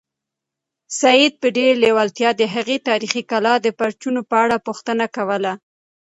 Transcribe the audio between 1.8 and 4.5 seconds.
لېوالتیا د هغې تاریخي کلا د برجونو په